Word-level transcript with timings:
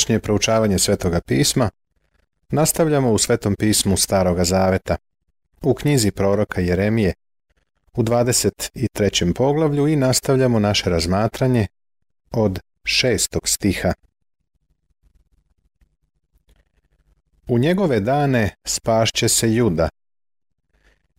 Današnje 0.00 0.20
proučavanje 0.20 0.78
Svetoga 0.78 1.20
pisma 1.20 1.70
nastavljamo 2.50 3.12
u 3.12 3.18
Svetom 3.18 3.54
pismu 3.58 3.96
Staroga 3.96 4.44
Zaveta, 4.44 4.96
u 5.62 5.74
knjizi 5.74 6.10
proroka 6.10 6.60
Jeremije, 6.60 7.14
u 7.92 8.02
23. 8.02 9.34
poglavlju 9.34 9.88
i 9.88 9.96
nastavljamo 9.96 10.58
naše 10.58 10.90
razmatranje 10.90 11.66
od 12.30 12.60
šestog 12.84 13.48
stiha. 13.48 13.92
U 17.48 17.58
njegove 17.58 18.00
dane 18.00 18.50
spašće 18.64 19.28
se 19.28 19.54
Juda 19.54 19.88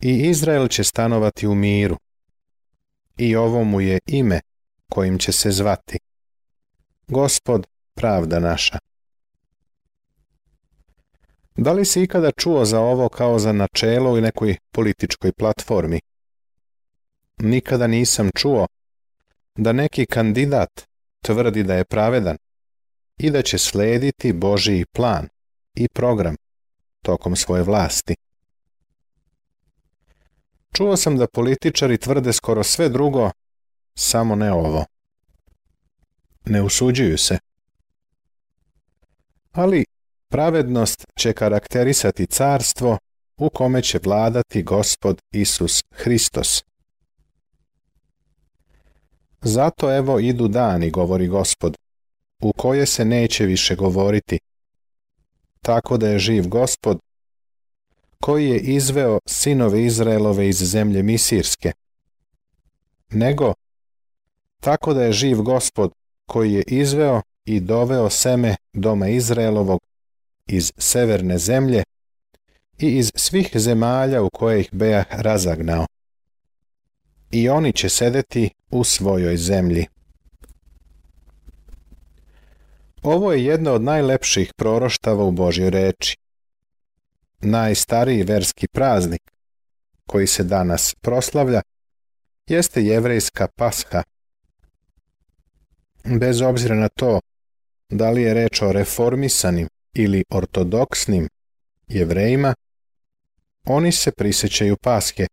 i 0.00 0.28
Izrael 0.30 0.68
će 0.68 0.84
stanovati 0.84 1.46
u 1.46 1.54
miru 1.54 1.96
i 3.16 3.36
ovo 3.36 3.64
mu 3.64 3.80
je 3.80 3.98
ime 4.06 4.40
kojim 4.88 5.18
će 5.18 5.32
se 5.32 5.50
zvati. 5.50 5.98
Gospod 7.08 7.71
pravda 7.94 8.40
naša. 8.40 8.78
Da 11.56 11.72
li 11.72 11.84
si 11.84 12.02
ikada 12.02 12.30
čuo 12.30 12.64
za 12.64 12.80
ovo 12.80 13.08
kao 13.08 13.38
za 13.38 13.52
načelo 13.52 14.12
u 14.12 14.20
nekoj 14.20 14.56
političkoj 14.70 15.32
platformi? 15.32 16.00
Nikada 17.38 17.86
nisam 17.86 18.30
čuo 18.36 18.66
da 19.56 19.72
neki 19.72 20.06
kandidat 20.06 20.82
tvrdi 21.22 21.62
da 21.62 21.74
je 21.74 21.84
pravedan 21.84 22.36
i 23.18 23.30
da 23.30 23.42
će 23.42 23.58
slediti 23.58 24.32
Božiji 24.32 24.84
plan 24.92 25.28
i 25.74 25.88
program 25.88 26.36
tokom 27.02 27.36
svoje 27.36 27.62
vlasti. 27.62 28.16
Čuo 30.72 30.96
sam 30.96 31.16
da 31.16 31.26
političari 31.26 31.98
tvrde 31.98 32.32
skoro 32.32 32.62
sve 32.62 32.88
drugo, 32.88 33.30
samo 33.94 34.34
ne 34.34 34.52
ovo. 34.52 34.84
Ne 36.44 36.62
usuđuju 36.62 37.18
se 37.18 37.38
ali 39.52 39.84
pravednost 40.28 41.04
će 41.18 41.32
karakterisati 41.32 42.26
carstvo 42.26 42.98
u 43.36 43.50
kome 43.50 43.82
će 43.82 44.00
vladati 44.04 44.62
gospod 44.62 45.18
Isus 45.32 45.82
Hristos. 45.94 46.64
Zato 49.42 49.96
evo 49.96 50.18
idu 50.18 50.48
dani, 50.48 50.90
govori 50.90 51.26
gospod, 51.26 51.76
u 52.42 52.52
koje 52.52 52.86
se 52.86 53.04
neće 53.04 53.46
više 53.46 53.74
govoriti, 53.74 54.38
tako 55.60 55.96
da 55.96 56.08
je 56.08 56.18
živ 56.18 56.48
gospod, 56.48 56.98
koji 58.20 58.48
je 58.48 58.58
izveo 58.58 59.18
sinove 59.26 59.84
Izraelove 59.84 60.48
iz 60.48 60.56
zemlje 60.56 61.02
Misirske, 61.02 61.72
nego 63.10 63.54
tako 64.60 64.94
da 64.94 65.02
je 65.04 65.12
živ 65.12 65.42
gospod 65.42 65.92
koji 66.26 66.52
je 66.52 66.62
izveo 66.66 67.22
i 67.44 67.60
doveo 67.60 68.10
seme 68.10 68.56
doma 68.72 69.08
Izraelovog 69.08 69.80
iz 70.46 70.72
severne 70.78 71.38
zemlje 71.38 71.82
i 72.78 72.98
iz 72.98 73.12
svih 73.14 73.50
zemalja 73.54 74.22
u 74.22 74.30
koje 74.30 74.60
ih 74.60 74.68
Bejah 74.72 75.06
razagnao, 75.10 75.86
i 77.30 77.48
oni 77.48 77.72
će 77.72 77.88
sedeti 77.88 78.50
u 78.70 78.84
svojoj 78.84 79.36
zemlji. 79.36 79.86
Ovo 83.02 83.32
je 83.32 83.44
jedno 83.44 83.72
od 83.72 83.82
najlepših 83.82 84.52
proroštava 84.56 85.24
u 85.24 85.30
Božjoj 85.30 85.70
reči. 85.70 86.16
Najstariji 87.40 88.22
verski 88.22 88.68
praznik, 88.68 89.32
koji 90.06 90.26
se 90.26 90.44
danas 90.44 90.94
proslavlja, 90.94 91.62
jeste 92.46 92.84
jevrejska 92.84 93.48
pasha. 93.56 94.02
Bez 96.04 96.40
obzira 96.40 96.74
na 96.74 96.88
to 96.88 97.20
da 97.92 98.10
li 98.10 98.22
je 98.22 98.34
reč 98.34 98.62
o 98.62 98.72
reformisanim 98.72 99.68
ili 99.94 100.24
ortodoksnim 100.30 101.28
jevrejima, 101.88 102.54
oni 103.64 103.92
se 103.92 104.12
prisjećaju 104.12 104.76
paske, 104.76 105.26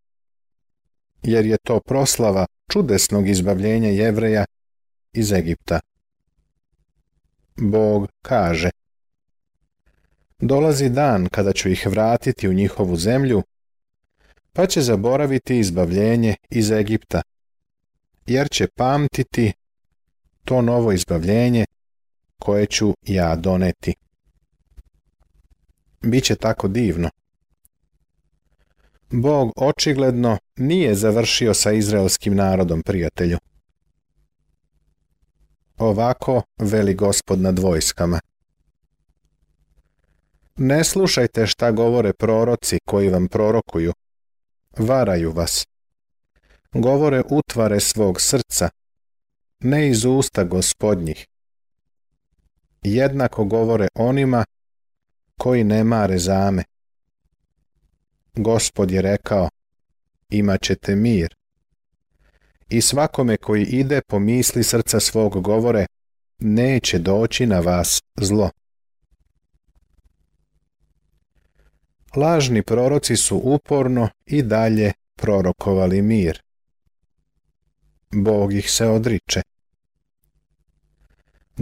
jer 1.22 1.46
je 1.46 1.56
to 1.58 1.80
proslava 1.80 2.46
čudesnog 2.72 3.28
izbavljenja 3.28 3.88
jevreja 3.88 4.44
iz 5.12 5.32
Egipta. 5.32 5.80
Bog 7.56 8.08
kaže 8.22 8.70
Dolazi 10.38 10.88
dan 10.88 11.28
kada 11.28 11.52
ću 11.52 11.68
ih 11.68 11.86
vratiti 11.86 12.48
u 12.48 12.52
njihovu 12.52 12.96
zemlju, 12.96 13.42
pa 14.52 14.66
će 14.66 14.80
zaboraviti 14.80 15.58
izbavljenje 15.58 16.34
iz 16.50 16.70
Egipta, 16.70 17.22
jer 18.26 18.50
će 18.50 18.68
pamtiti 18.68 19.52
to 20.44 20.62
novo 20.62 20.92
izbavljenje 20.92 21.64
koje 22.40 22.66
ću 22.66 22.94
ja 23.02 23.36
doneti. 23.36 23.94
Biće 26.02 26.34
tako 26.34 26.68
divno. 26.68 27.10
Bog 29.10 29.52
očigledno 29.56 30.38
nije 30.56 30.94
završio 30.94 31.54
sa 31.54 31.72
izraelskim 31.72 32.34
narodom, 32.34 32.82
prijatelju. 32.82 33.38
Ovako 35.78 36.42
veli 36.58 36.94
gospod 36.94 37.40
nad 37.40 37.58
vojskama. 37.58 38.20
Ne 40.56 40.84
slušajte 40.84 41.46
šta 41.46 41.70
govore 41.70 42.12
proroci 42.12 42.78
koji 42.84 43.08
vam 43.08 43.28
prorokuju. 43.28 43.92
Varaju 44.78 45.32
vas. 45.32 45.66
Govore 46.72 47.22
utvare 47.30 47.80
svog 47.80 48.20
srca, 48.20 48.68
ne 49.60 49.88
iz 49.88 50.04
usta 50.04 50.44
gospodnjih. 50.44 51.26
Jednako 52.82 53.44
govore 53.44 53.88
onima 53.94 54.44
koji 55.38 55.64
ne 55.64 55.84
mare 55.84 56.18
zame. 56.18 56.64
Gospod 58.34 58.90
je 58.90 59.02
rekao, 59.02 59.48
imat 60.28 60.62
ćete 60.62 60.96
mir. 60.96 61.34
I 62.68 62.80
svakome 62.80 63.36
koji 63.36 63.64
ide 63.64 64.00
po 64.06 64.18
misli 64.18 64.64
srca 64.64 65.00
svog 65.00 65.42
govore, 65.42 65.86
neće 66.38 66.98
doći 66.98 67.46
na 67.46 67.60
vas 67.60 68.02
zlo. 68.16 68.50
Lažni 72.16 72.62
proroci 72.62 73.16
su 73.16 73.40
uporno 73.44 74.08
i 74.26 74.42
dalje 74.42 74.92
prorokovali 75.16 76.02
mir. 76.02 76.42
Bog 78.10 78.52
ih 78.52 78.70
se 78.70 78.86
odriče. 78.86 79.42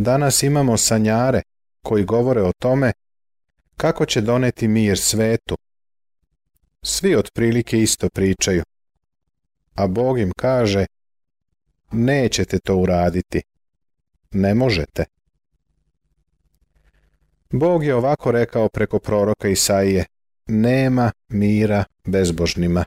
Danas 0.00 0.42
imamo 0.42 0.76
sanjare 0.76 1.42
koji 1.82 2.04
govore 2.04 2.42
o 2.42 2.52
tome 2.58 2.92
kako 3.76 4.06
će 4.06 4.20
doneti 4.20 4.68
mir 4.68 4.98
svetu. 4.98 5.56
Svi 6.82 7.16
otprilike 7.16 7.78
isto 7.78 8.08
pričaju. 8.08 8.62
A 9.74 9.86
Bog 9.86 10.18
im 10.18 10.32
kaže, 10.36 10.86
nećete 11.92 12.58
to 12.58 12.76
uraditi. 12.76 13.42
Ne 14.30 14.54
možete. 14.54 15.04
Bog 17.50 17.84
je 17.84 17.94
ovako 17.94 18.30
rekao 18.30 18.68
preko 18.68 18.98
proroka 18.98 19.48
Isaije, 19.48 20.04
nema 20.46 21.12
mira 21.28 21.84
bezbožnima. 22.04 22.84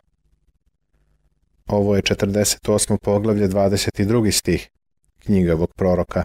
Ovo 1.68 1.96
je 1.96 2.02
48. 2.02 2.98
poglavlje 2.98 3.48
22. 3.48 4.32
stih 4.32 4.70
knjiga 5.20 5.54
ovog 5.54 5.74
proroka. 5.76 6.24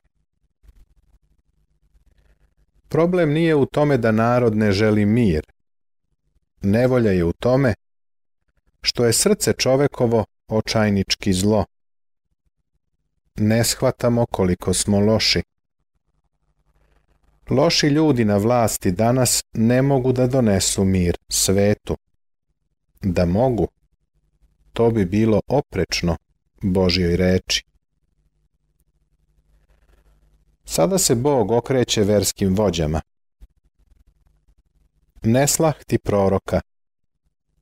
Problem 2.97 3.33
nije 3.33 3.55
u 3.55 3.67
tome 3.67 3.97
da 3.99 4.13
narod 4.13 4.57
ne 4.57 4.73
želi 4.73 5.07
mir. 5.07 5.47
Nevolja 6.63 7.11
je 7.13 7.25
u 7.25 7.33
tome 7.33 7.75
što 8.83 9.05
je 9.05 9.13
srce 9.13 9.53
čovekovo 9.53 10.25
očajnički 10.49 11.33
zlo. 11.33 11.65
Ne 13.37 13.65
shvatamo 13.65 14.27
koliko 14.27 14.75
smo 14.75 15.01
loši. 15.01 15.43
Loši 17.51 17.87
ljudi 17.87 18.25
na 18.25 18.37
vlasti 18.37 18.93
danas 18.93 19.45
ne 19.53 19.83
mogu 19.83 20.13
da 20.13 20.27
donesu 20.27 20.85
mir 20.85 21.17
svetu. 21.29 21.97
Da 23.03 23.25
mogu, 23.25 23.69
to 24.73 24.91
bi 24.91 25.05
bilo 25.05 25.41
oprečno 25.47 26.17
Božjoj 26.63 27.17
reči. 27.17 27.65
Sada 30.69 30.99
se 30.99 31.15
Bog 31.15 31.51
okreće 31.51 32.03
verskim 32.03 32.57
vođama. 32.57 33.01
Ne 35.23 35.47
ti 35.87 35.99
proroka, 35.99 36.61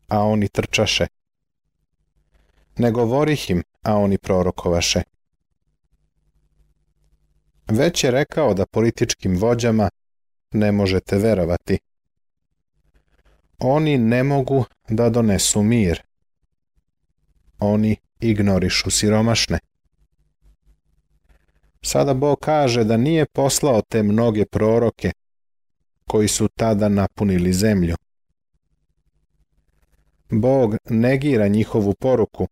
a 0.08 0.20
oni 0.20 0.48
trčaše. 0.48 1.06
Ne 2.76 2.90
govorih 2.90 3.50
im, 3.50 3.62
a 3.82 3.96
oni 3.96 4.18
prorokovaše. 4.18 5.02
Već 7.70 8.04
je 8.04 8.10
rekao 8.10 8.54
da 8.54 8.66
političkim 8.66 9.36
vođama 9.36 9.90
ne 10.52 10.72
možete 10.72 11.18
verovati. 11.18 11.78
Oni 13.58 13.98
ne 13.98 14.22
mogu 14.22 14.64
da 14.88 15.08
donesu 15.08 15.62
mir. 15.62 16.02
Oni 17.58 17.96
ignorišu 18.20 18.90
siromašne. 18.90 19.58
Sada 21.86 22.14
Bog 22.14 22.38
kaže 22.40 22.84
da 22.84 22.96
nije 22.96 23.26
poslao 23.26 23.82
te 23.88 24.02
mnoge 24.02 24.44
proroke 24.44 25.12
koji 26.06 26.28
su 26.28 26.48
tada 26.48 26.88
napunili 26.88 27.52
zemlju. 27.52 27.96
Bog 30.30 30.76
negira 30.90 31.48
njihovu 31.48 31.94
poruku 31.94 32.46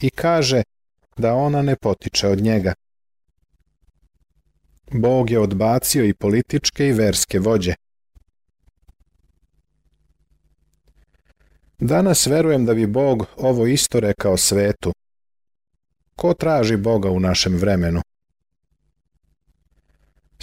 i 0.00 0.10
kaže 0.10 0.62
da 1.16 1.34
ona 1.34 1.62
ne 1.62 1.76
potiče 1.76 2.28
od 2.28 2.40
njega. 2.40 2.74
Bog 4.92 5.30
je 5.30 5.38
odbacio 5.38 6.04
i 6.04 6.14
političke 6.14 6.88
i 6.88 6.92
verske 6.92 7.38
vođe. 7.38 7.74
Danas 11.78 12.26
verujem 12.26 12.66
da 12.66 12.74
bi 12.74 12.86
Bog 12.86 13.26
ovo 13.36 13.66
isto 13.66 14.00
rekao 14.00 14.36
svetu. 14.36 14.92
Ko 16.16 16.34
traži 16.34 16.76
Boga 16.76 17.10
u 17.10 17.20
našem 17.20 17.56
vremenu? 17.56 18.02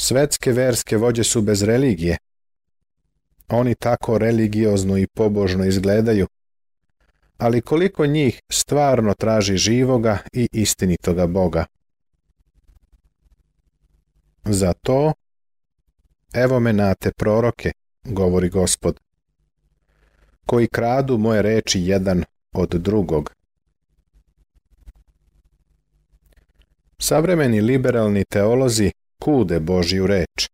Svetske 0.02 0.52
verske 0.52 0.98
vođe 0.98 1.24
su 1.24 1.42
bez 1.42 1.64
religije. 1.64 2.18
Oni 3.48 3.76
tako 3.76 4.18
religiozno 4.18 4.98
i 4.98 5.08
pobožno 5.08 5.66
izgledaju, 5.66 6.28
ali 7.38 7.62
koliko 7.62 8.06
njih 8.06 8.42
stvarno 8.50 9.14
traži 9.14 9.58
živoga 9.58 10.18
i 10.34 10.50
istinitoga 10.52 11.28
Boga. 11.28 11.66
Za 14.46 14.74
to, 14.74 15.14
evo 16.34 16.60
me 16.60 16.74
na 16.74 16.96
te 16.96 17.12
proroke, 17.12 17.72
govori 18.04 18.50
gospod, 18.50 19.00
koji 20.46 20.68
kradu 20.68 21.18
moje 21.18 21.42
reči 21.42 21.82
jedan 21.82 22.24
od 22.52 22.70
drugog. 22.70 23.34
Savremeni 27.00 27.62
liberalni 27.62 28.26
teolozi 28.26 28.92
kude 29.20 29.60
Božju 29.60 30.08
reč, 30.08 30.50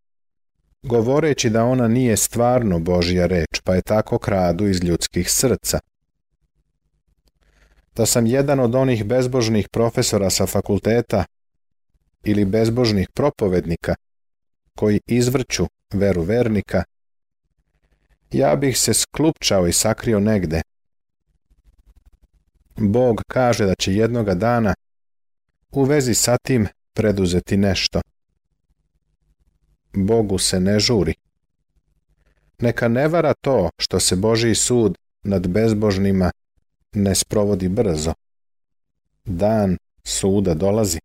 govoreći 0.84 1.50
da 1.50 1.63
ona 1.63 1.88
nije 1.88 2.17
stvarno 2.17 2.79
Božja 2.79 3.25
reč, 3.25 3.62
pa 3.63 3.75
je 3.75 3.81
tako 3.81 4.17
kradu 4.17 4.67
iz 4.67 4.84
ljudskih 4.84 5.31
srca. 5.31 5.79
Da 7.95 8.05
sam 8.05 8.25
jedan 8.25 8.60
od 8.60 8.75
onih 8.75 9.05
bezbožnih 9.05 9.69
profesora 9.69 10.29
sa 10.29 10.45
fakulteta 10.45 11.25
ili 12.24 12.45
bezbožnih 12.45 13.10
propovednika 13.13 13.95
koji 14.75 15.01
izvrću 15.07 15.67
veru 15.93 16.22
vernika, 16.22 16.84
ja 18.31 18.55
bih 18.55 18.77
se 18.79 18.93
sklupčao 18.93 19.67
i 19.67 19.74
sakrio 19.74 20.19
negde. 20.19 20.62
Bog 22.75 23.22
kaže 23.27 23.65
da 23.65 23.75
će 23.75 23.93
jednoga 23.93 24.34
dana 24.34 24.74
u 25.72 25.84
vezi 25.84 26.13
sa 26.13 26.38
tim 26.38 26.67
preduzeti 26.93 27.57
nešto. 27.57 28.01
Bogu 29.96 30.38
se 30.38 30.60
ne 30.60 30.80
žuri. 30.80 31.14
Neka 32.60 32.88
ne 32.88 33.08
vara 33.08 33.34
to 33.42 33.70
što 33.78 34.00
se 34.00 34.16
Božiji 34.16 34.56
sud 34.56 34.98
nad 35.24 35.48
bezbožnima 35.48 36.32
ne 36.94 37.16
sprovodi 37.16 37.70
brzo. 37.70 38.14
dan 39.25 39.78
suda 40.04 40.54
dolazi. 40.54 41.00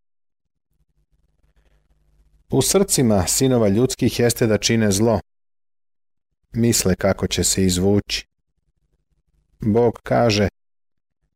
U 2.50 2.62
srcima 2.62 3.26
sinova 3.26 3.68
ljudskih 3.68 4.20
jeste 4.20 4.47
da 4.47 4.59
čine 4.59 4.92
zlo. 4.92 5.20
Misle 6.52 6.94
kako 6.94 7.26
će 7.26 7.44
se 7.44 7.64
izvući. 7.64 8.26
Bog 9.61 10.00
kaže, 10.02 10.49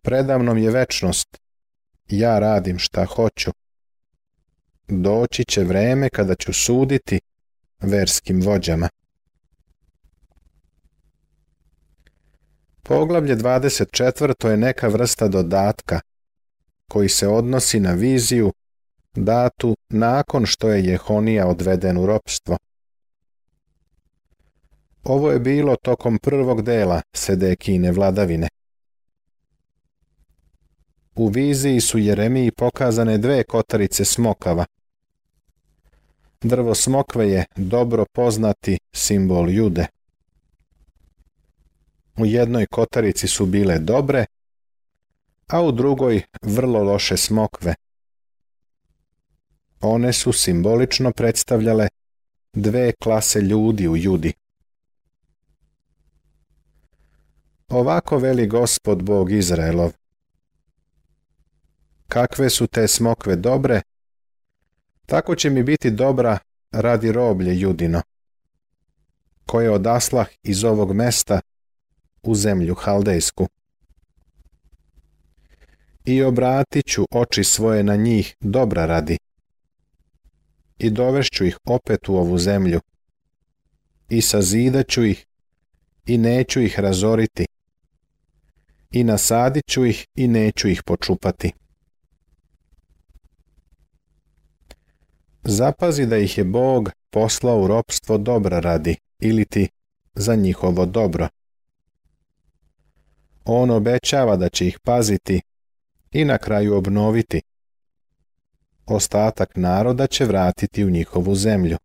predavnom 0.03 0.59
je 0.59 0.71
večnost, 0.71 1.39
ja 2.09 2.39
radim 2.39 2.79
šta 2.79 3.05
hoću. 3.05 3.51
Doći 4.89 5.45
će 5.45 5.65
vreme 5.65 6.09
kada 6.09 6.35
ću 6.35 6.53
suditi 6.53 7.21
verskim 7.85 8.41
vođama. 8.41 8.89
Poglavlje 12.83 13.37
24. 13.37 14.49
je 14.49 14.57
neka 14.57 14.89
vrsta 14.89 15.29
dodatka 15.29 16.01
koji 16.91 17.09
se 17.09 17.29
odnosi 17.29 17.81
na 17.81 17.93
viziju 17.93 18.53
datu 19.15 19.77
nakon 19.89 20.47
što 20.47 20.69
je 20.69 20.85
Jehonija 20.85 21.47
odveden 21.47 21.99
u 21.99 22.07
ropstvo. 22.07 22.57
Ovo 25.05 25.31
je 25.31 25.39
bilo 25.39 25.77
tokom 25.77 26.19
prvog 26.19 26.63
dela 26.63 27.03
Sedekine 27.13 27.93
vladavine. 27.93 28.49
U 31.17 31.29
viziji 31.29 31.81
su 31.81 31.99
Jeremiji 31.99 32.51
pokazane 32.51 33.19
dve 33.19 33.45
kotarice 33.45 34.05
smokava. 34.05 34.65
Drvo 36.45 36.75
smokve 36.75 37.31
je 37.31 37.45
dobro 37.57 38.05
poznati 38.13 38.79
simbol 38.93 39.51
jude. 39.51 39.87
U 42.17 42.27
jednoj 42.27 42.67
kotarici 42.67 43.29
su 43.29 43.47
bile 43.47 43.79
dobre, 43.79 44.27
a 45.47 45.63
u 45.63 45.73
drugoj 45.73 46.23
vrlo 46.43 46.83
loše 46.83 47.17
smokve. 47.17 47.75
One 49.81 50.13
su 50.13 50.33
simbolično 50.33 51.13
predstavljale 51.13 51.89
dve 52.53 52.93
klase 52.93 53.41
ljudi 53.41 53.89
u 53.89 53.97
judi. 53.97 54.33
Ovako 57.69 58.19
veli 58.19 58.47
gospod 58.47 59.03
Bog 59.03 59.33
Izraelov. 59.33 59.93
Kakve 62.09 62.51
su 62.51 62.67
te 62.67 62.89
smokve 62.89 63.37
dobre, 63.37 63.83
tako 65.07 65.35
će 65.35 65.51
mi 65.51 65.63
biti 65.63 65.91
dobra 65.91 66.39
radi 66.73 67.13
roblje 67.13 67.61
judino, 67.61 68.03
koje 69.47 69.71
odaslah 69.71 70.29
iz 70.43 70.65
ovog 70.65 70.93
mesta 70.93 71.41
u 72.23 72.35
zemlju 72.35 72.75
Haldejsku. 72.75 73.49
I 76.05 76.23
obratit 76.23 76.87
ću 76.87 77.05
oči 77.11 77.45
svoje 77.45 77.83
na 77.83 77.97
njih 77.97 78.37
dobra 78.41 78.87
radi. 78.87 79.19
I 80.79 80.91
dovešću 80.91 81.45
ih 81.45 81.59
opet 81.65 82.09
u 82.09 82.17
ovu 82.17 82.39
zemlju. 82.39 82.81
I 84.09 84.23
sazidat 84.23 84.89
ću 84.89 85.05
ih 85.05 85.27
i 86.07 86.19
neću 86.19 86.61
ih 86.61 86.81
razoriti. 86.81 87.47
I 88.91 89.05
nasadit 89.05 89.65
ću 89.67 89.87
ih 89.87 90.07
i 90.15 90.29
neću 90.29 90.69
ih 90.69 90.83
počupati. 90.83 91.53
Zapazi 95.45 96.07
da 96.07 96.17
ih 96.17 96.39
je 96.39 96.45
Bog 96.45 96.91
poslao 97.11 97.61
u 97.61 97.67
ropstvo 97.67 98.19
dobra 98.19 98.61
radi, 98.61 98.97
ili 99.21 99.45
ti 99.45 99.69
za 100.15 100.35
njihovo 100.35 100.87
dobro. 100.87 101.29
On 103.45 103.71
obećava 103.71 104.37
da 104.37 104.49
će 104.49 104.67
ih 104.67 104.79
paziti 104.81 105.41
i 106.13 106.25
na 106.25 106.39
kraju 106.39 106.75
obnoviti. 106.75 107.43
Ostatak 108.87 109.57
naroda 109.57 110.07
će 110.07 110.25
vratiti 110.25 110.85
u 110.85 110.91
njihovu 110.91 111.35
zemlju. 111.35 111.77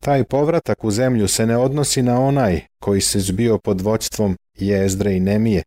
Taj 0.00 0.24
povratak 0.24 0.84
u 0.84 0.90
zemlju 0.90 1.28
se 1.28 1.46
ne 1.46 1.56
odnosi 1.56 2.02
na 2.02 2.20
onaj 2.20 2.60
koji 2.78 3.00
se 3.00 3.20
zbio 3.20 3.58
pod 3.58 3.80
vođstvom 3.80 4.36
Jezdre 4.54 5.16
i 5.16 5.20
Nemije. 5.20 5.62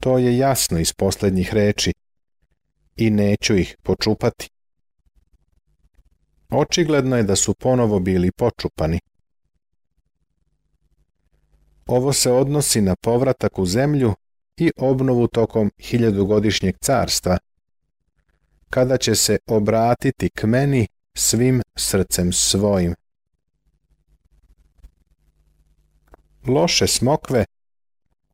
To 0.00 0.18
je 0.18 0.38
jasno 0.38 0.78
iz 0.78 0.92
posljednjih 0.92 1.54
reči 1.54 1.92
i 3.06 3.10
neću 3.10 3.56
ih 3.56 3.76
počupati. 3.82 4.48
Očigledno 6.50 7.16
je 7.16 7.22
da 7.22 7.36
su 7.36 7.54
ponovo 7.54 8.00
bili 8.00 8.32
počupani. 8.32 9.00
Ovo 11.86 12.12
se 12.12 12.32
odnosi 12.32 12.80
na 12.80 12.96
povratak 12.96 13.58
u 13.58 13.66
zemlju 13.66 14.14
i 14.56 14.70
obnovu 14.76 15.28
tokom 15.28 15.70
hiljadugodišnjeg 15.78 16.76
carstva, 16.78 17.38
kada 18.70 18.96
će 18.96 19.14
se 19.14 19.38
obratiti 19.46 20.30
k 20.30 20.44
meni 20.44 20.88
svim 21.14 21.62
srcem 21.76 22.32
svojim. 22.32 22.94
Loše 26.46 26.86
smokve 26.86 27.44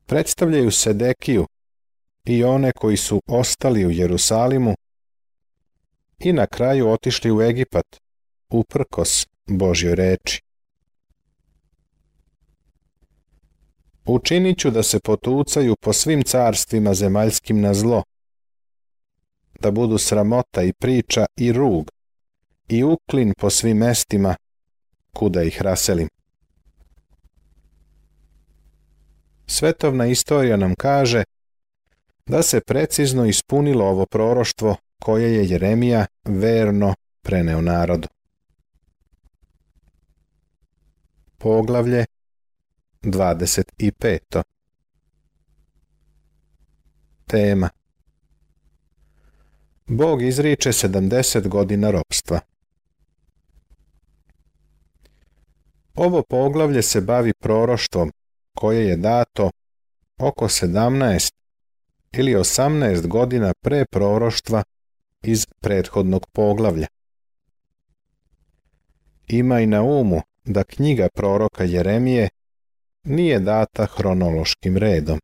predstavljaju 0.06 0.70
Sedekiju 0.70 1.46
i 2.28 2.44
one 2.44 2.73
koji 2.73 2.97
su 2.97 3.23
ostali 3.26 3.87
u 3.87 3.90
Jerusalimu 3.90 4.75
i 6.18 6.32
na 6.32 6.47
kraju 6.47 6.88
otišli 6.88 7.32
u 7.32 7.42
Egipat, 7.42 8.00
uprkos 8.50 9.26
Božjoj 9.47 9.94
reči. 9.94 10.42
Učinit 14.04 14.58
ću 14.58 14.70
da 14.70 14.82
se 14.82 15.00
potucaju 15.00 15.76
po 15.80 15.92
svim 15.92 16.23
carstvima 16.23 16.94
zemaljskim 16.94 17.61
na 17.61 17.75
zlo, 17.75 18.02
da 19.61 19.70
budu 19.70 19.99
sramota 19.99 20.62
i 20.62 20.73
priča 20.73 21.26
i 21.37 21.52
rug, 21.52 21.90
i 22.68 22.85
uklin 22.85 23.32
po 23.38 23.50
svim 23.50 23.76
mestima, 23.76 24.37
kuda 25.12 25.42
ih 25.42 25.62
raselim. 25.62 26.08
Svetovna 29.47 30.06
istorija 30.06 30.56
nam 30.56 30.75
kaže 30.75 31.25
da 32.28 32.42
se 32.42 32.61
precizno 32.61 33.26
ispunilo 33.26 33.85
ovo 33.85 34.06
proroštvo 34.06 34.76
koje 34.99 35.35
je 35.35 35.49
Jeremija 35.49 36.06
verno 36.25 36.94
preneo 37.23 37.61
narodu. 37.61 38.08
Poglavlje 41.38 42.04
25. 43.02 44.42
Tema 47.26 47.68
Bog 49.87 50.23
izriče 50.23 50.68
70 50.68 51.49
godina 51.49 51.90
ropstva. 51.90 52.40
Ovo 55.94 56.23
poglavlje 56.23 56.82
se 56.82 57.00
bavi 57.00 57.32
proroštvom 57.32 58.12
koje 58.54 58.87
je 58.87 58.97
dato 58.97 59.50
oko 60.18 60.44
17 60.44 61.38
ili 62.12 62.35
18 62.35 63.07
godina 63.07 63.53
pre 63.61 63.85
proroštva 63.85 64.62
iz 65.23 65.47
prethodnog 65.61 66.27
poglavlja. 66.33 66.87
Ima 69.27 69.61
i 69.61 69.67
na 69.67 69.83
umu 69.83 70.21
da 70.45 70.65
knjiga 70.65 71.09
proroka 71.15 71.65
Jeremije 71.65 72.29
nije 73.05 73.41
data 73.41 73.87
hronološkim 73.87 74.77
redom. 74.77 75.21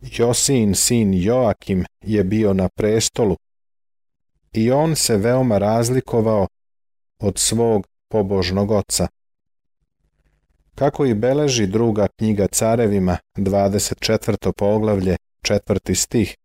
Josin 0.00 0.74
sin 0.74 1.14
Joakim 1.14 1.84
je 2.00 2.24
bio 2.24 2.54
na 2.54 2.68
prestolu 2.68 3.36
i 4.52 4.70
on 4.70 4.96
se 4.96 5.16
veoma 5.16 5.58
razlikovao 5.58 6.48
od 7.18 7.38
svog 7.38 7.86
pobožnog 8.08 8.70
oca. 8.70 9.08
Kako 10.74 11.06
i 11.06 11.14
beleži 11.14 11.66
druga 11.66 12.06
knjiga 12.18 12.46
carevima, 12.46 13.16
24. 13.36 14.52
poglavlje, 14.52 15.16
četvrti 15.42 15.94
stih, 15.94 16.36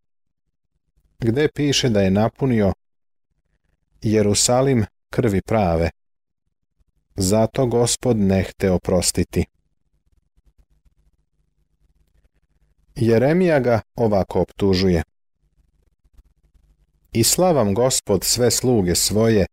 gde 1.20 1.48
piše 1.56 1.90
da 1.90 2.02
je 2.02 2.12
napunio 2.12 2.74
Jerusalim 4.02 4.86
krvi 5.10 5.42
prave. 5.42 5.90
Zato 7.16 7.66
gospod 7.66 8.18
ne 8.18 8.44
hte 8.44 8.72
oprostiti. 8.72 9.46
Jeremija 12.96 13.60
ga 13.60 13.82
ovako 13.96 14.42
optužuje. 14.42 15.04
I 17.12 17.24
slavam 17.24 17.74
gospod 17.74 18.24
sve 18.24 18.52
sluge 18.52 18.96
svoje, 18.96 19.46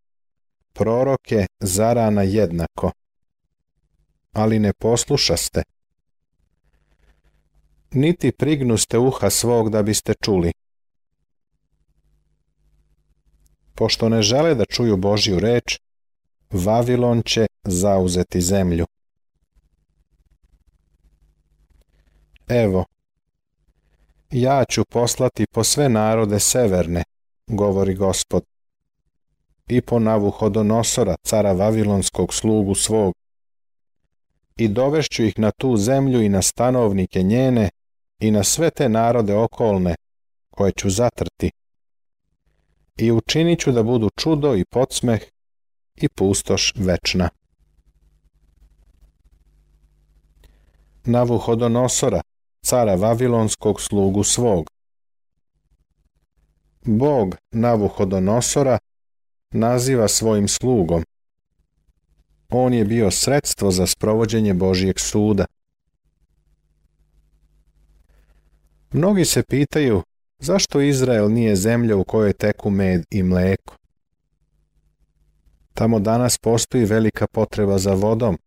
proroke 0.72 1.46
zarana 1.60 2.22
jednako. 2.22 2.92
Ali 4.36 4.58
ne 4.58 4.72
poslušaste. 4.72 5.62
Niti 7.90 8.32
prignuste 8.32 8.98
uha 8.98 9.30
svog 9.30 9.70
da 9.70 9.82
biste 9.82 10.14
čuli. 10.24 10.52
Pošto 13.74 14.08
ne 14.08 14.22
žele 14.22 14.54
da 14.54 14.64
čuju 14.64 14.96
Božju 14.96 15.38
reč, 15.40 15.78
Vavilon 16.50 17.22
će 17.22 17.46
zauzeti 17.64 18.40
zemlju. 18.40 18.86
Evo, 22.48 22.84
ja 24.30 24.64
ću 24.64 24.84
poslati 24.84 25.46
po 25.46 25.64
sve 25.64 25.88
narode 25.88 26.40
severne, 26.40 27.04
govori 27.46 27.94
gospod, 27.94 28.44
i 29.68 29.80
po 29.80 29.98
Navuhodonosora, 29.98 31.16
cara 31.22 31.52
Vavilonskog 31.52 32.34
slugu 32.34 32.74
svog, 32.74 33.14
i 34.56 34.68
dovešću 34.68 35.24
ih 35.24 35.38
na 35.38 35.50
tu 35.50 35.76
zemlju 35.76 36.22
i 36.22 36.28
na 36.28 36.42
stanovnike 36.42 37.22
njene 37.22 37.70
i 38.18 38.30
na 38.30 38.44
sve 38.44 38.70
te 38.70 38.88
narode 38.88 39.34
okolne, 39.34 39.94
koje 40.50 40.72
ću 40.72 40.90
zatrti. 40.90 41.50
I 42.96 43.12
učinit 43.12 43.60
ću 43.60 43.72
da 43.72 43.82
budu 43.82 44.10
čudo 44.16 44.56
i 44.56 44.64
podsmeh 44.64 45.20
i 45.94 46.08
pustoš 46.08 46.72
večna. 46.76 47.28
Navuhodonosora, 51.04 52.20
cara 52.64 52.94
Vavilonskog 52.94 53.80
slugu 53.80 54.24
svog. 54.24 54.70
Bog 56.84 57.36
Navuhodonosora 57.50 58.78
naziva 59.50 60.08
svojim 60.08 60.48
slugom. 60.48 61.04
On 62.48 62.74
je 62.74 62.84
bio 62.84 63.10
sredstvo 63.10 63.70
za 63.70 63.86
sprovođenje 63.86 64.54
Božijeg 64.54 64.98
suda. 64.98 65.46
Mnogi 68.92 69.24
se 69.24 69.42
pitaju 69.42 70.02
zašto 70.38 70.80
Izrael 70.80 71.32
nije 71.32 71.56
zemlja 71.56 71.96
u 71.96 72.04
kojoj 72.04 72.32
teku 72.32 72.70
med 72.70 73.04
i 73.10 73.22
mleko. 73.22 73.76
Tamo 75.74 75.98
danas 75.98 76.38
postoji 76.38 76.84
velika 76.84 77.26
potreba 77.26 77.78
za 77.78 77.94
vodom. 77.94 78.38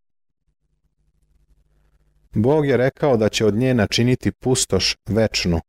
Bog 2.33 2.65
je 2.65 2.77
rekao 2.77 3.17
da 3.17 3.29
će 3.29 3.45
od 3.45 3.55
nje 3.55 3.73
načiniti 3.73 4.31
pustoš 4.31 4.95
večnu. 5.07 5.59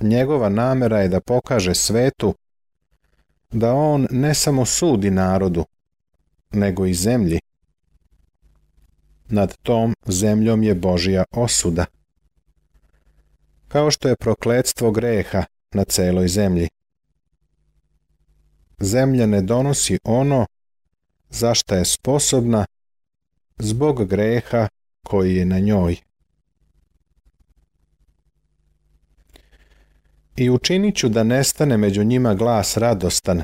Njegova 0.00 0.48
namera 0.48 1.00
je 1.00 1.08
da 1.08 1.20
pokaže 1.20 1.74
svetu 1.74 2.34
da 3.50 3.72
on 3.72 4.06
ne 4.10 4.34
samo 4.34 4.64
sudi 4.64 5.10
narodu, 5.10 5.64
nego 6.50 6.86
i 6.86 6.94
zemlji. 6.94 7.38
Nad 9.28 9.56
tom 9.56 9.94
zemljom 10.06 10.62
je 10.62 10.74
Božija 10.74 11.24
osuda. 11.30 11.84
Kao 13.68 13.90
što 13.90 14.08
je 14.08 14.16
prokledstvo 14.16 14.90
greha 14.90 15.44
na 15.74 15.84
celoj 15.84 16.28
zemlji. 16.28 16.68
Zemlja 18.80 19.26
ne 19.26 19.42
donosi 19.42 19.98
ono 20.04 20.46
za 21.30 21.54
šta 21.54 21.76
je 21.76 21.84
sposobna 21.84 22.66
zbog 23.58 24.08
greha 24.08 24.68
koji 25.02 25.36
je 25.36 25.44
na 25.44 25.58
njoj. 25.58 25.96
I 30.36 30.50
učinit 30.50 30.96
ću 30.96 31.08
da 31.08 31.22
nestane 31.22 31.76
među 31.76 32.04
njima 32.04 32.34
glas 32.34 32.76
radostan 32.76 33.42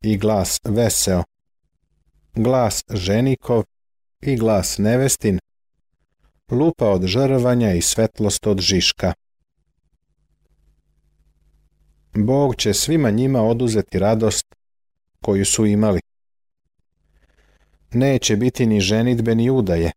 i 0.00 0.16
glas 0.18 0.60
veseo, 0.64 1.24
glas 2.34 2.84
ženikov 2.90 3.64
i 4.20 4.36
glas 4.36 4.78
nevestin, 4.78 5.38
lupa 6.50 6.88
od 6.88 7.06
žrvanja 7.06 7.72
i 7.72 7.82
svetlost 7.82 8.46
od 8.46 8.60
žiška. 8.60 9.12
Bog 12.14 12.56
će 12.56 12.74
svima 12.74 13.10
njima 13.10 13.42
oduzeti 13.42 13.98
radost 13.98 14.54
koju 15.22 15.44
su 15.44 15.66
imali. 15.66 16.00
Neće 17.92 18.36
biti 18.36 18.66
ni 18.66 18.80
ženitbe 18.80 19.34
ni 19.34 19.50
udaje. 19.50 19.92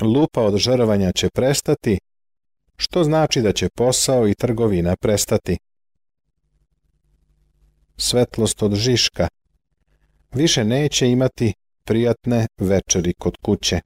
Lupa 0.00 0.42
od 0.42 0.56
žrvanja 0.56 1.12
će 1.12 1.30
prestati, 1.30 1.98
što 2.76 3.04
znači 3.04 3.42
da 3.42 3.52
će 3.52 3.68
posao 3.68 4.28
i 4.28 4.34
trgovina 4.34 4.96
prestati. 4.96 5.58
Svetlost 7.96 8.62
od 8.62 8.74
žiška 8.74 9.28
više 10.34 10.64
neće 10.64 11.10
imati 11.10 11.54
prijatne 11.84 12.46
večeri 12.58 13.14
kod 13.14 13.36
kuće. 13.36 13.80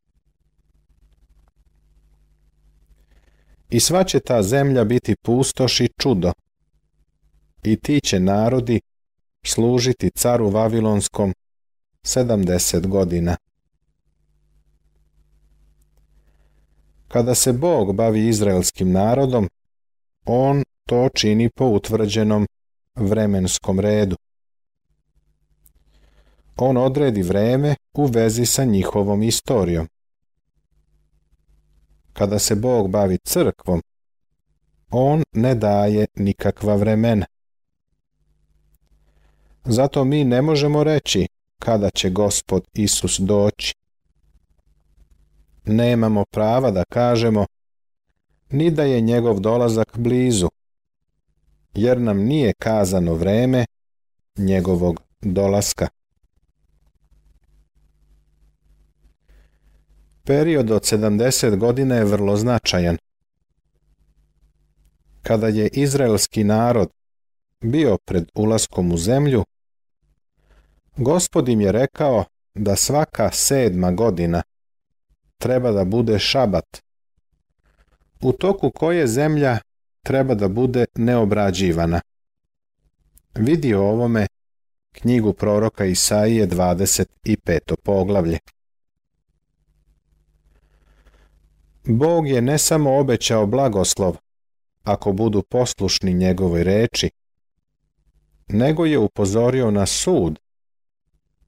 I 3.70 3.80
sva 3.80 4.04
će 4.04 4.20
ta 4.20 4.42
zemlja 4.42 4.84
biti 4.84 5.16
pustoš 5.16 5.80
i 5.80 5.88
čudo. 6.00 6.32
I 7.62 7.76
ti 7.76 8.00
će 8.00 8.20
narodi 8.20 8.80
služiti 9.44 10.10
caru 10.10 10.50
Vavilonskom 10.50 11.34
70 12.02 12.86
godina. 12.86 13.36
Kada 17.08 17.34
se 17.34 17.52
Bog 17.52 17.94
bavi 17.94 18.28
izraelskim 18.28 18.92
narodom, 18.92 19.48
on 20.24 20.62
to 20.88 21.08
čini 21.14 21.50
po 21.50 21.64
utvrđenom 21.64 22.46
vremenskom 22.94 23.80
redu. 23.80 24.16
On 26.56 26.76
odredi 26.76 27.22
vreme 27.22 27.74
u 27.94 28.06
vezi 28.06 28.46
sa 28.46 28.64
njihovom 28.64 29.22
istorijom. 29.22 29.88
Kada 32.12 32.38
se 32.38 32.54
Bog 32.54 32.90
bavi 32.90 33.18
crkvom, 33.18 33.82
on 34.90 35.22
ne 35.32 35.54
daje 35.54 36.06
nikakva 36.14 36.74
vremena. 36.74 37.26
Zato 39.64 40.04
mi 40.04 40.24
ne 40.24 40.42
možemo 40.42 40.84
reći 40.84 41.28
kada 41.58 41.90
će 41.90 42.10
gospod 42.10 42.64
Isus 42.74 43.18
doći. 43.18 43.74
Nemamo 45.64 46.24
prava 46.30 46.70
da 46.70 46.84
kažemo 46.84 47.46
ni 48.50 48.70
da 48.70 48.82
je 48.82 49.00
njegov 49.00 49.40
dolazak 49.40 49.98
blizu, 49.98 50.48
jer 51.74 52.00
nam 52.00 52.18
nije 52.18 52.52
kazano 52.52 53.14
vreme 53.14 53.66
njegovog 54.36 55.00
dolaska. 55.20 55.88
Period 60.26 60.70
od 60.70 60.82
70 60.82 61.56
godina 61.56 61.94
je 61.94 62.04
vrlo 62.04 62.36
značajan. 62.36 62.96
Kada 65.22 65.48
je 65.48 65.68
izraelski 65.68 66.44
narod 66.44 66.90
bio 67.60 67.98
pred 68.04 68.24
ulaskom 68.34 68.92
u 68.92 68.96
zemlju, 68.96 69.44
Gospod 70.96 71.48
im 71.48 71.60
je 71.60 71.72
rekao 71.72 72.24
da 72.54 72.76
svaka 72.76 73.30
sedma 73.32 73.92
godina 73.92 74.42
treba 75.38 75.72
da 75.72 75.84
bude 75.84 76.18
šabat, 76.18 76.82
u 78.20 78.32
toku 78.32 78.70
koje 78.70 79.06
zemlja 79.06 79.58
treba 80.02 80.34
da 80.34 80.48
bude 80.48 80.84
neobrađivana. 80.94 82.00
Vidi 83.34 83.74
o 83.74 83.82
ovome 83.82 84.26
knjigu 84.92 85.32
proroka 85.32 85.84
Isaije 85.84 86.48
25. 86.48 87.76
poglavlje. 87.82 88.38
Bog 91.88 92.28
je 92.28 92.42
ne 92.42 92.58
samo 92.58 92.98
obećao 92.98 93.46
blagoslov, 93.46 94.16
ako 94.84 95.12
budu 95.12 95.42
poslušni 95.42 96.14
njegovoj 96.14 96.64
reči, 96.64 97.10
nego 98.48 98.84
je 98.84 98.98
upozorio 98.98 99.70
na 99.70 99.86
sud, 99.86 100.38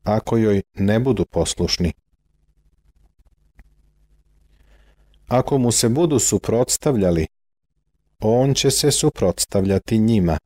ako 0.02 0.36
joj 0.36 0.62
ne 0.74 1.00
budu 1.00 1.24
poslušni. 1.24 1.92
Ako 5.26 5.58
mu 5.58 5.72
se 5.72 5.88
budu 5.88 6.18
suprotstavljali, 6.18 7.26
on 8.20 8.54
će 8.54 8.70
se 8.70 8.90
suprotstavljati 8.90 9.98
njima. 9.98 10.38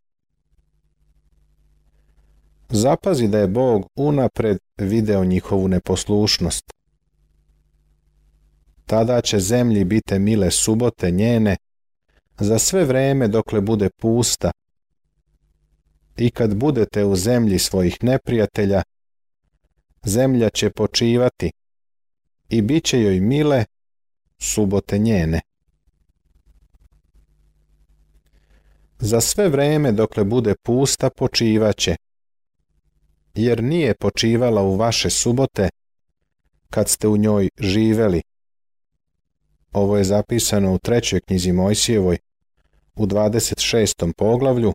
Zapazi 2.68 3.28
da 3.28 3.38
je 3.38 3.48
Bog 3.48 3.86
unapred 3.96 4.58
video 4.76 5.24
njihovu 5.24 5.68
neposlušnost. 5.68 6.72
Tada 8.92 9.20
će 9.20 9.40
zemlji 9.40 9.84
bite 9.84 10.18
mile 10.18 10.50
subote 10.50 11.10
njene, 11.10 11.56
za 12.38 12.58
sve 12.58 12.84
vreme 12.84 13.28
dokle 13.28 13.60
bude 13.60 13.90
pusta. 13.90 14.50
I 16.16 16.30
kad 16.30 16.54
budete 16.54 17.04
u 17.04 17.16
zemlji 17.16 17.58
svojih 17.58 17.96
neprijatelja, 18.02 18.82
zemlja 20.04 20.50
će 20.50 20.70
počivati 20.70 21.52
i 22.48 22.62
bit 22.62 22.84
će 22.84 23.00
joj 23.00 23.20
mile 23.20 23.64
subote 24.38 24.98
njene. 24.98 25.40
Za 28.98 29.20
sve 29.20 29.48
vreme 29.48 29.92
dokle 29.92 30.24
bude 30.24 30.54
pusta 30.62 31.10
počivaće, 31.10 31.96
jer 33.34 33.62
nije 33.62 33.94
počivala 33.94 34.62
u 34.62 34.76
vaše 34.76 35.10
subote 35.10 35.68
kad 36.70 36.88
ste 36.88 37.08
u 37.08 37.16
njoj 37.16 37.48
živeli. 37.60 38.22
Ovo 39.72 39.96
je 39.96 40.04
zapisano 40.04 40.74
u 40.74 40.78
trećoj 40.78 41.20
knjizi 41.20 41.52
Mojsijevoj, 41.52 42.18
u 42.96 43.06
26. 43.06 44.12
poglavlju, 44.12 44.72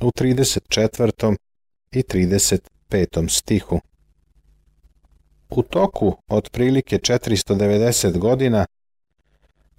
u 0.00 0.10
34. 0.10 1.36
i 1.92 2.02
35. 2.02 3.28
stihu. 3.28 3.80
U 5.50 5.62
toku 5.62 6.16
otprilike 6.28 6.98
490 6.98 8.18
godina 8.18 8.66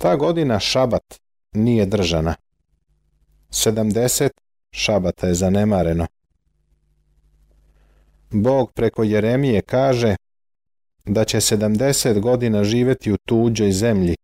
Ta 0.03 0.15
godina 0.15 0.59
šabat 0.59 1.19
nije 1.53 1.85
držana. 1.85 2.35
70 3.49 4.29
šabata 4.71 5.27
je 5.27 5.33
zanemareno. 5.33 6.07
Bog 8.31 8.73
preko 8.73 9.03
Jeremije 9.03 9.61
kaže 9.61 10.15
da 11.05 11.25
će 11.25 11.37
70 11.37 12.19
godina 12.19 12.63
živeti 12.63 13.11
u 13.11 13.17
tuđoj 13.17 13.71
zemlji, 13.71 14.15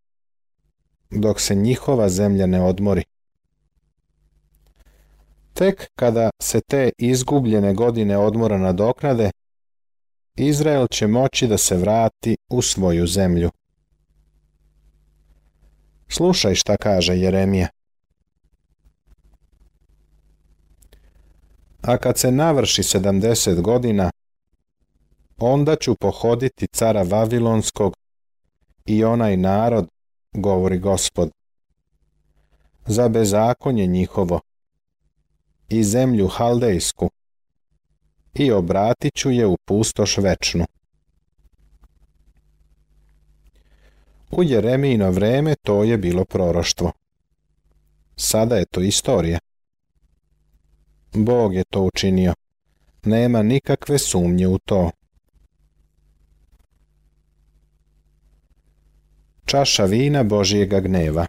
dok 1.10 1.42
se 1.42 1.56
njihova 1.56 2.10
zemlja 2.10 2.46
ne 2.46 2.62
odmori. 2.62 3.04
Tek 5.54 5.90
kada 5.96 6.30
se 6.42 6.62
te 6.62 6.92
izgubljene 6.98 7.74
godine 7.74 8.18
odmora 8.18 8.58
nadoknade, 8.58 9.32
Izrael 10.36 10.88
će 10.88 11.08
moći 11.08 11.48
da 11.48 11.58
se 11.58 11.78
vrati 11.78 12.38
u 12.50 12.62
svoju 12.62 13.08
zemlju. 13.08 13.50
Slušaj 16.08 16.56
šta 16.56 16.78
kaže 16.78 17.18
Jeremija. 17.18 17.68
A 21.82 21.98
kad 21.98 22.18
se 22.18 22.32
navrši 22.32 22.84
sedamdeset 22.84 23.62
godina, 23.62 24.12
onda 25.38 25.76
ću 25.76 25.96
pohoditi 25.96 26.68
cara 26.68 27.04
Vavilonskog 27.04 27.94
i 28.86 29.04
onaj 29.04 29.38
narod, 29.38 29.88
govori 30.34 30.80
gospod, 30.80 31.32
za 32.86 33.10
bezakonje 33.10 33.88
njihovo 33.88 34.40
i 35.70 35.84
zemlju 35.84 36.28
Haldejsku 36.28 37.10
i 38.34 38.52
obratit 38.52 39.16
ću 39.16 39.32
je 39.32 39.48
u 39.48 39.58
pustoš 39.66 40.18
večnu. 40.18 40.66
U 44.32 44.44
Jeremijino 44.44 45.12
vreme 45.12 45.56
to 45.56 45.84
je 45.84 45.98
bilo 45.98 46.26
proroštvo. 46.26 46.92
Sada 48.16 48.56
je 48.56 48.66
to 48.66 48.82
istorija. 48.82 49.40
Bog 51.14 51.56
je 51.56 51.64
to 51.64 51.82
učinio. 51.82 52.34
Nema 53.04 53.44
nikakve 53.44 54.00
sumnje 54.00 54.48
u 54.48 54.60
to. 54.60 54.92
Čaša 59.50 59.86
vina 59.86 60.24
Božijega 60.24 60.80
gneva 60.80 61.26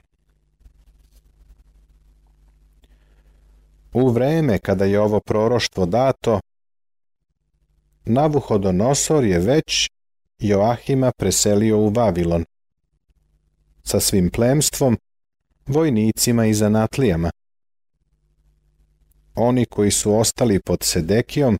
U 3.92 4.08
vreme 4.08 4.58
kada 4.58 4.84
je 4.84 5.00
ovo 5.00 5.20
proroštvo 5.20 5.86
dato, 5.86 6.40
Navuhodonosor 8.04 9.24
je 9.24 9.38
već 9.38 9.90
Joahima 10.38 11.12
preselio 11.18 11.78
u 11.78 11.88
Vavilon 11.88 12.44
sa 13.82 14.00
svim 14.00 14.30
plemstvom, 14.30 14.98
vojnicima 15.66 16.46
i 16.46 16.54
zanatlijama. 16.54 17.30
Oni 19.34 19.66
koji 19.66 19.90
su 19.90 20.14
ostali 20.14 20.60
pod 20.60 20.78
Sedekijom 20.82 21.58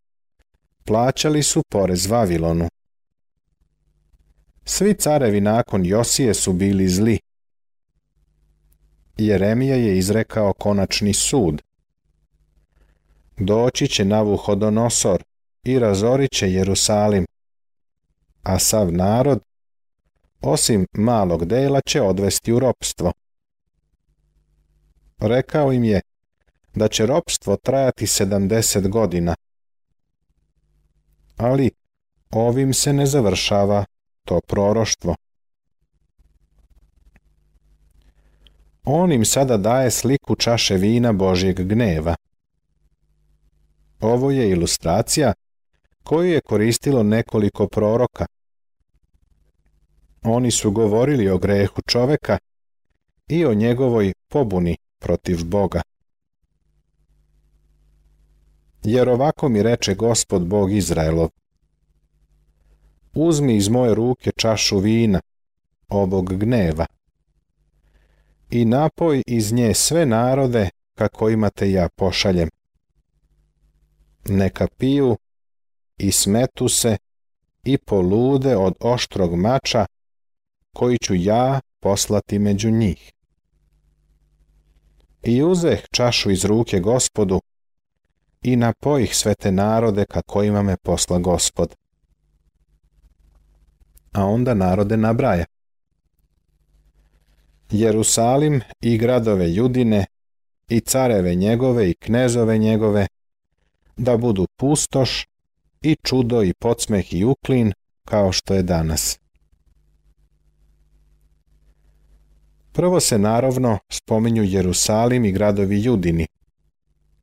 plaćali 0.85 1.43
su 1.43 1.63
porez 1.69 2.07
Vavilonu. 2.07 2.69
Svi 4.73 4.95
carevi 4.95 5.41
nakon 5.41 5.87
Josije 5.87 6.35
su 6.35 6.53
bili 6.53 6.89
zli. 6.89 7.19
Jeremija 9.17 9.77
je 9.77 9.99
izrekao 9.99 10.53
konačni 10.53 11.15
sud. 11.15 11.63
Doći 13.37 13.89
će 13.89 14.05
Navuhodonosor 14.05 15.23
i 15.65 15.79
razorit 15.79 16.33
će 16.33 16.53
Jerusalim, 16.53 17.27
a 18.43 18.59
sav 18.59 18.93
narod, 18.93 19.41
osim 20.41 20.87
malog 20.93 21.45
dela, 21.45 21.81
će 21.81 22.03
odvesti 22.03 22.53
u 22.53 22.59
ropstvo. 22.59 23.13
Rekao 25.19 25.73
im 25.73 25.85
je 25.85 26.01
da 26.75 26.89
će 26.89 27.07
ropstvo 27.07 27.57
trajati 27.57 28.07
sedamdeset 28.07 28.89
godina, 28.89 29.35
ali 31.37 31.71
ovim 32.31 32.75
se 32.75 32.93
ne 32.93 33.07
završava 33.07 33.85
to 34.31 34.41
proroštvo. 34.47 35.15
On 38.85 39.13
im 39.13 39.25
sada 39.25 39.57
daje 39.57 39.91
sliku 39.91 40.37
čaše 40.37 40.77
vina 40.77 41.13
Božjeg 41.13 41.61
gneva. 41.61 42.15
Ovo 44.01 44.31
je 44.31 44.51
ilustracija 44.51 45.33
koju 46.03 46.33
je 46.33 46.41
koristilo 46.41 47.03
nekoliko 47.03 47.67
proroka. 47.69 48.27
Oni 50.23 50.51
su 50.51 50.71
govorili 50.71 51.29
o 51.29 51.39
grehu 51.39 51.83
čoveka 51.87 52.39
i 53.29 53.45
o 53.47 53.55
njegovoj 53.55 54.13
pobuni 54.29 54.77
protiv 54.99 55.45
Boga. 55.45 55.83
Jer 58.83 59.09
ovako 59.09 59.49
mi 59.49 59.63
reče 59.63 59.95
gospod 59.95 60.47
Bog 60.47 60.73
Izraelov, 60.73 61.31
uzmi 63.15 63.57
iz 63.57 63.69
moje 63.69 63.95
ruke 63.95 64.31
čašu 64.37 64.79
vina, 64.79 65.21
ovog 65.89 66.35
gneva, 66.39 66.87
i 68.51 68.65
napoj 68.65 69.23
iz 69.27 69.53
nje 69.53 69.75
sve 69.75 70.07
narode 70.07 70.69
kako 70.95 71.31
imate 71.31 71.71
ja 71.71 71.89
pošaljem. 71.89 72.49
Neka 74.25 74.67
piju 74.79 75.17
i 75.99 76.13
smetu 76.13 76.69
se 76.69 76.97
i 77.65 77.79
polude 77.79 78.57
od 78.57 78.75
oštrog 78.81 79.35
mača 79.35 79.87
koji 80.75 80.99
ću 80.99 81.15
ja 81.15 81.61
poslati 81.81 82.39
među 82.39 82.71
njih. 82.71 83.13
I 85.23 85.43
uzeh 85.43 85.81
čašu 85.93 86.31
iz 86.31 86.45
ruke 86.45 86.81
gospodu 86.81 87.41
i 88.43 88.57
napojih 88.57 89.17
sve 89.17 89.35
te 89.35 89.53
narode 89.53 90.05
kako 90.05 90.43
ima 90.43 90.63
me 90.63 90.77
posla 90.77 91.19
gospod. 91.19 91.75
A 94.13 94.25
onda 94.25 94.55
narode 94.55 94.97
nabraja. 94.97 95.45
Jerusalim 97.71 98.61
i 98.81 98.99
gradove 98.99 99.55
Judine 99.55 100.07
i 100.69 100.81
careve 100.81 101.35
njegove 101.35 101.91
i 101.91 101.95
knezove 101.95 102.59
njegove 102.59 103.07
da 103.97 104.17
budu 104.17 104.47
pustoš 104.57 105.27
i 105.83 105.97
čudo 106.03 106.43
i 106.43 106.55
podsmeh 106.55 107.15
i 107.15 107.25
uklin 107.25 107.73
kao 108.05 108.33
što 108.33 108.55
je 108.55 108.63
danas. 108.63 109.19
Prvo 112.73 113.01
se 113.01 113.19
naravno 113.19 113.79
spominju 113.89 114.43
Jerusalim 114.43 115.25
i 115.25 115.33
gradovi 115.33 115.85
Judini, 115.85 116.27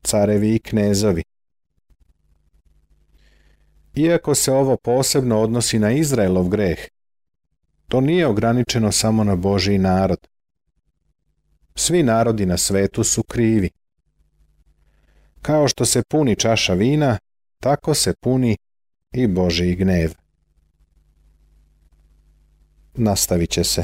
carevi 0.04 0.56
i 0.56 0.60
knezovi. 0.60 1.24
Iako 3.98 4.36
se 4.36 4.52
ovo 4.52 4.78
posebno 4.78 5.42
odnosi 5.42 5.80
na 5.80 5.92
Izraelov 5.92 6.50
greh, 6.50 6.80
to 7.88 8.02
nije 8.02 8.28
ograničeno 8.28 8.92
samo 8.92 9.24
na 9.24 9.36
Božiji 9.36 9.78
narod. 9.78 10.28
Svi 11.76 12.04
narodi 12.04 12.46
na 12.46 12.58
svetu 12.58 13.04
su 13.04 13.24
krivi. 13.24 13.70
Kao 15.42 15.68
što 15.68 15.86
se 15.86 16.04
puni 16.10 16.36
čaša 16.36 16.74
vina, 16.74 17.18
tako 17.60 17.94
se 17.94 18.14
puni 18.22 18.58
i 19.12 19.28
Božiji 19.28 19.76
gnev. 19.76 20.14
Nastavit 22.94 23.50
će 23.50 23.64
se. 23.64 23.84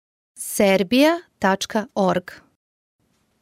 www.twr-serbia.org. 0.41 2.31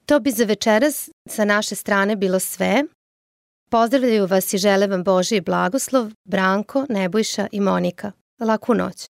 To 0.05 0.19
bi 0.19 0.31
za 0.31 0.45
večeras 0.45 1.09
sa 1.29 1.45
naše 1.45 1.75
strane 1.75 2.15
bilo 2.15 2.39
sve. 2.39 2.83
Pozdravljaju 3.69 4.25
vas 4.25 4.53
i 4.53 4.57
žele 4.57 4.87
vam 4.87 5.03
Boži 5.03 5.41
blagoslov, 5.41 6.11
Branko, 6.25 6.85
Nebojša 6.89 7.47
i 7.51 7.59
Monika. 7.59 8.11
Laku 8.39 8.73
noć. 8.73 9.07